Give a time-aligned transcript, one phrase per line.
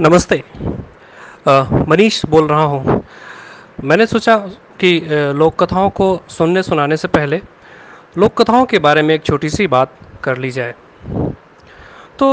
[0.00, 0.42] नमस्ते।
[1.88, 3.02] मनीष बोल रहा हूँ।
[3.84, 4.36] मैंने सोचा
[4.80, 7.40] कि लोक कथाओं को सुनने सुनाने से पहले
[8.18, 9.92] लोक कथाओं के बारे में एक छोटी सी बात
[10.24, 10.74] कर ली जाए।
[12.18, 12.26] तो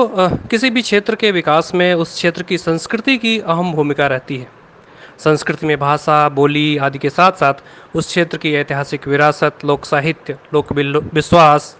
[0.49, 4.47] किसी भी क्षेत्र के विकास में उस क्षेत्र की संस्कृति की अहम भूमिका रहती है।
[5.19, 7.53] संस्कृति में भाषा, बोली आदि के साथ साथ
[7.95, 11.75] उस क्षेत्र की ऐतिहासिक विरासत, लोक साहित्य, लोक विश्वास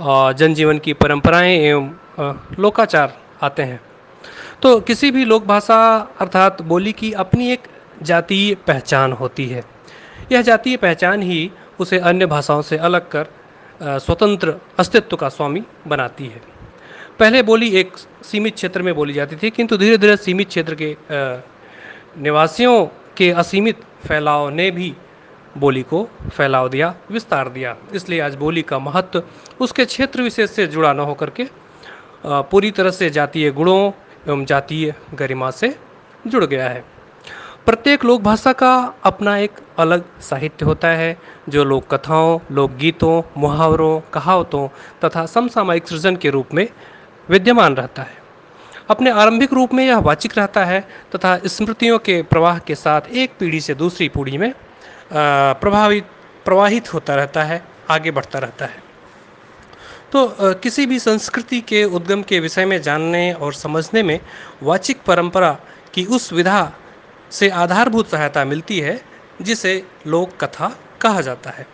[0.00, 3.80] जनजीवन की परंपराएँ एवं लोकाचार आते हैं।
[4.62, 5.76] तो किसी भी लोक भाषा
[6.20, 7.66] अर्थात बोली की अपनी एक
[8.02, 9.62] जातीय पहचान होती है।
[10.32, 13.28] यह जातीय पहचान ही उसे अन्य भाषाओं से अलग कर
[13.98, 16.42] स्वतंत्र अस्तित्व का स्वामी बनाती है।
[17.18, 20.96] पहले बोली एक सीमित क्षेत्र में बोली जाती थी, किंतु धीरे धीरे सीमित क्षेत्र के
[22.22, 22.84] निवासियों
[23.16, 24.92] के असीमित फैलाव ने भी
[25.56, 29.22] बोली को फैलाव दिया, विस्तार दिया। इसलिए आज बोली का महत्व
[29.60, 31.46] उसके क्षेत्र विशेष से जुड़ा न होकर के
[32.26, 33.90] पूरी तरह से जातीय गुणों
[34.28, 35.74] एवं जातीय गरिमा से
[36.26, 36.84] जुड़ गया है।
[37.66, 38.72] प्रत्येक लोक भाषा का
[39.04, 41.16] अपना एक अलग साहित्य होता है,
[41.48, 44.68] जो लोक कथाओं लोकगीतों मुहावरों, कहावतों
[45.04, 46.68] तथा समसामयिक सृजन के रूप में
[47.28, 48.18] विद्यमान रहता है।
[48.90, 50.80] अपने आरंभिक रूप में यह वाचिक रहता है
[51.14, 54.52] तथा स्मृतियों के प्रवाह के साथ एक पीढ़ी से दूसरी पीढ़ी में
[55.12, 56.06] प्रभावित,
[56.44, 58.89] प्रवाहित होता रहता है, आगे बढ़ता रहता है।
[60.12, 60.26] तो
[60.62, 64.18] किसी भी संस्कृति के उद्गम के विषय में जानने और समझने में
[64.62, 65.50] वाचिक परंपरा
[65.94, 66.72] की उस विधा
[67.30, 69.00] से आधारभूत सहायता मिलती है,
[69.42, 71.66] जिसे लोक कथा कहा जाता है।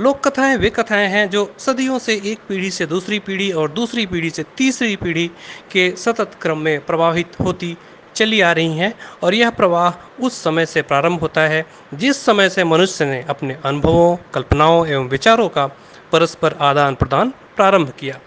[0.00, 4.06] लोक कथाएँ वे कथाएँ हैं जो सदियों से एक पीढ़ी से दूसरी पीढ़ी और दूसरी
[4.06, 5.26] पीढ़ी से तीसरी पीढ़ी
[5.72, 7.76] के सतत क्रम में प्रभावित होती
[8.14, 12.48] चली आ रही हैं और यह प्रवाह उस समय से प्रारंभ होता है, जिस समय
[12.50, 15.66] से मनुष्य ने अपने अनुभवों, कल्पनाओं एवं विचारों का
[16.12, 18.20] परस्पर आदान प्रदान प्रारंभ किया।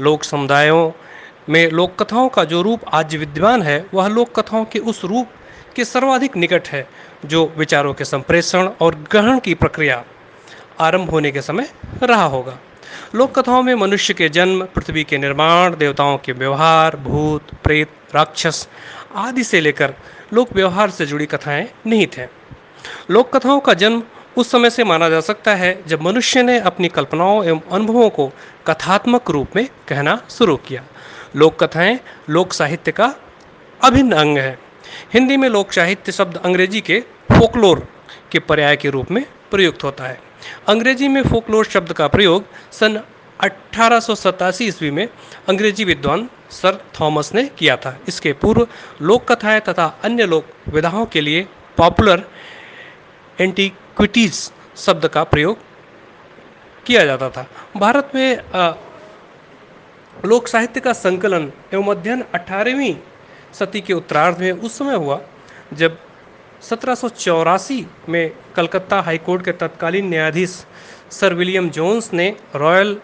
[0.00, 0.92] लोक समुदायों
[1.48, 5.28] में लोक कथाओं का जो रूप आज विद्यमान है, वह लोक कथाओं के उस रूप
[5.76, 6.88] के सर्वाधिक निकट है,
[7.24, 10.04] जो विचारों के संप्रेषण और ग्रहण की प्रक्रिया
[10.80, 11.68] आरंभ होने के समय
[12.02, 12.58] रहा होगा।
[13.14, 18.68] लोक कथाओं में मनुष्य के जन्म, पृथ्वी के निर्माण, देवताओं के व्यवहार, भूत, प्रेत, राक्षस
[19.14, 19.94] आदि से लेकर
[20.32, 22.30] लोक व्यवहार से जुड़ी कथाएँ निहित हैं।
[23.10, 24.02] लोक कथाओं का जन्म
[24.36, 28.26] उस समय से माना जा सकता है जब मनुष्य ने अपनी कल्पनाओं एवं अनुभवों को
[28.66, 30.84] कथात्मक रूप में कहना शुरू किया।
[31.36, 31.98] लोक कथाएँ,
[32.30, 33.14] लोक साहित्य का
[33.80, 34.58] अभिन्न अंग है।
[35.14, 37.00] हिंदी में लोक साहित्य शब्द अंग्रेज़ी के
[37.30, 37.86] फोकलोर
[38.32, 40.18] के पर्याय के रूप में प्रयुक्त होता है।
[40.68, 43.00] अंग्रेज़ी में फोकलोर शब्द का प्रयोग सन
[43.40, 45.06] अठारह ईस्वी में
[45.48, 48.66] अंग्रेज़ी विद्वान सर थॉमस ने किया था। इसके पूर्व
[49.02, 51.46] लोक कथाएँ तथा अन्य लोक विधाओं के लिए
[51.76, 52.22] पॉपुलर
[53.94, 55.58] एंटीक्विटीज शब्द का प्रयोग
[56.86, 57.46] किया जाता था।
[57.76, 58.74] भारत में
[60.24, 62.94] लोक साहित्य का संकलन एवं अध्ययन अठारहवीं
[63.54, 65.20] सदी के उत्तरार्ध में उस समय हुआ,
[65.72, 65.98] जब
[66.62, 70.64] सत्रह सौ चौरासी में कलकत्ता हाईकोर्ट के तत्कालीन न्यायाधीश
[71.12, 72.96] सर विलियम जोन्स ने रॉयल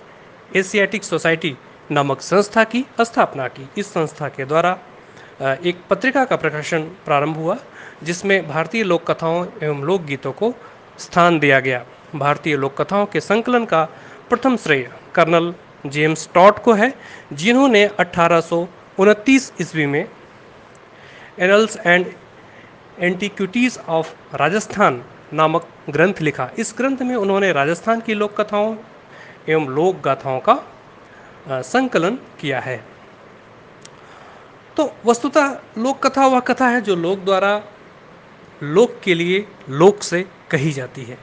[0.57, 1.57] एशियाटिक सोसाइटी
[1.91, 4.79] नामक संस्था की स्थापना की। इस संस्था के द्वारा
[5.43, 7.57] एक पत्रिका का प्रकाशन प्रारंभ हुआ,
[8.03, 10.53] जिसमें भारतीय लोक कथाओं एवं लोकगीतों को
[11.01, 11.85] स्थान दिया गया।
[12.15, 13.85] भारतीय लोक कथाओं के संकलन का
[14.31, 15.55] प्रथम श्रेय कर्नल
[15.87, 16.93] जेम्स टॉट को है,
[17.33, 18.67] जिन्होंने अठारह
[19.61, 20.07] ईस्वी में
[21.39, 22.07] annals and
[22.99, 25.03] antiquities of Rajasthan
[25.33, 28.75] नामक ग्रंथ लिखा। इस ग्रंथ में उन्होंने राजस्थान की लोक कथाओं
[29.49, 32.77] एवं लोक गाथाओं का संकलन किया है।
[34.77, 37.61] तो वस्तुतः लोक कथा वह कथा है जो लोक द्वारा
[38.63, 41.19] लोक के लिए लोक से कही जाती है।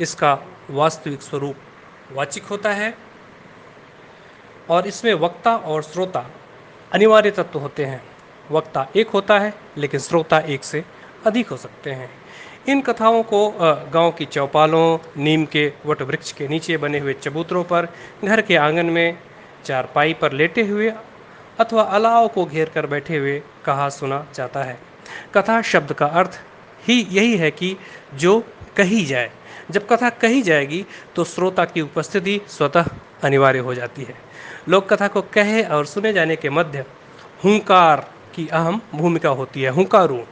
[0.00, 0.38] इसका
[0.70, 1.56] वास्तविक स्वरूप
[2.12, 2.92] वाचिक होता है
[4.70, 6.24] और इसमें वक्ता और श्रोता
[6.92, 8.02] अनिवार्य तत्व होते हैं।
[8.50, 10.84] वक्ता एक होता है, लेकिन श्रोता एक से
[11.26, 12.10] अधिक हो सकते हैं।
[12.68, 13.48] इन कथाओं को
[13.92, 17.88] गाँव की चौपालों, नीम के वट वृक्ष के नीचे बने हुए चबूतरों पर,
[18.24, 19.18] घर के आँगन में
[19.64, 20.92] चारपाई पर लेटे हुए
[21.60, 24.78] अथवा अलाव को घेर कर बैठे हुए कहा सुना जाता है।
[25.34, 26.40] कथा शब्द का अर्थ
[26.88, 27.76] ही यही है कि
[28.14, 28.38] जो
[28.76, 29.30] कही जाए।
[29.70, 30.84] जब कथा कही जाएगी
[31.16, 32.88] तो श्रोता की उपस्थिति स्वतः
[33.22, 34.14] अनिवार्य हो जाती है।
[34.68, 36.84] लोक कथा को कहे और सुने जाने के मध्य
[37.44, 40.22] हुंकार की अहम भूमिका होती है। हुंकारू।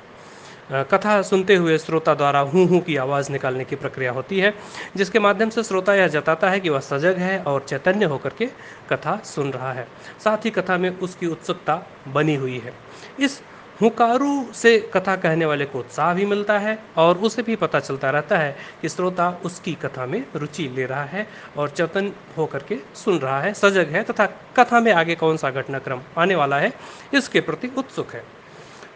[0.73, 4.53] कथा सुनते हुए श्रोता द्वारा हूँ हूँ की आवाज़ निकालने की प्रक्रिया होती है,
[4.97, 8.47] जिसके माध्यम से श्रोता यह जताता है कि वह सजग है और चैतन्य होकर के
[8.91, 9.87] कथा सुन रहा है।
[10.25, 11.77] साथ ही कथा में उसकी उत्सुकता
[12.09, 12.73] बनी हुई है।
[13.21, 13.41] इस
[13.81, 18.11] हुकारू से कथा कहने वाले को उत्साह भी मिलता है और उसे भी पता चलता
[18.11, 21.27] रहता है कि श्रोता उसकी कथा में रुचि ले रहा है
[21.57, 24.27] और चेतन होकर के सुन रहा है, सजग है तथा
[24.57, 26.73] कथा में आगे कौन सा घटनाक्रम आने वाला है,
[27.15, 28.25] इसके प्रति उत्सुक है।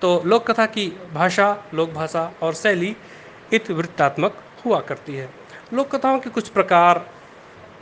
[0.00, 2.96] तो लोक कथा की भाषा लोक भाषा और शैली
[3.52, 5.28] इतवृत्तात्मक हुआ करती है।
[5.74, 6.98] लोक कथाओं के कुछ प्रकार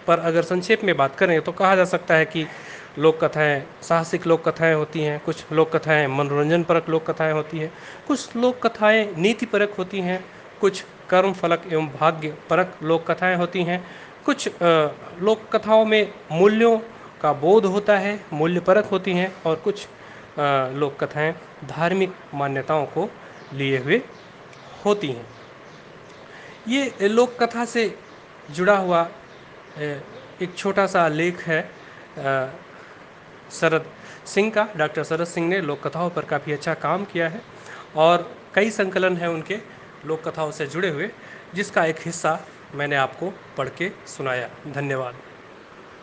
[0.06, 2.46] पर अगर संक्षेप में बात करें तो कहा जा सकता है कि
[2.98, 7.58] लोक कथाएँ साहसिक लोक कथाएँ होती हैं, कुछ लोक कथाएँ मनोरंजन परक लोक कथाएँ होती
[7.58, 7.72] हैं,
[8.08, 10.24] कुछ लोक कथाएँ नीति परक होती हैं,
[10.60, 13.84] कुछ कर्म फलक एवं भाग्य परक लोक कथाएँ होती हैं,
[14.26, 16.78] कुछ लोक कथाओं में मूल्यों
[17.22, 19.86] का बोध होता है मूल्य परक होती हैं और कुछ
[20.80, 21.32] लोक कथाएँ
[21.68, 23.08] धार्मिक मान्यताओं को
[23.54, 24.00] लिए हुए
[24.84, 25.26] होती हैं।
[26.68, 27.94] ये लोक कथा से
[28.50, 29.08] जुड़ा हुआ
[29.78, 31.60] एक छोटा सा लेख है
[33.50, 33.86] शरद
[34.26, 37.40] सिंह का, डॉक्टर शरद सिंह ने लोक कथाओं पर काफ़ी अच्छा काम किया है
[37.96, 39.58] और कई संकलन हैं उनके
[40.06, 41.10] लोक कथाओं से जुड़े हुए,
[41.54, 42.40] जिसका एक हिस्सा
[42.74, 45.14] मैंने आपको पढ़ के सुनाया। धन्यवाद।